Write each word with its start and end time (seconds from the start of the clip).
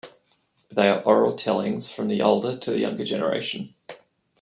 They 0.71 0.89
are 0.89 1.03
oral 1.03 1.35
tellings 1.35 1.87
from 1.91 2.09
older 2.21 2.57
to 2.57 2.71
the 2.71 2.79
younger 2.79 3.05
generation. 3.05 3.75